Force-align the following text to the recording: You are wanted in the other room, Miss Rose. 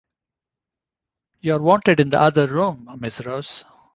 You 1.41 1.53
are 1.57 1.61
wanted 1.61 1.99
in 1.99 2.09
the 2.09 2.19
other 2.19 2.47
room, 2.47 2.89
Miss 2.99 3.23
Rose. 3.23 3.63